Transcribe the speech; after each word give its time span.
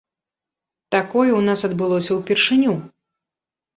Такое 0.95 1.27
ў 1.35 1.41
нас 1.51 1.59
адбылося 1.69 2.11
ўпершыню. 2.21 2.73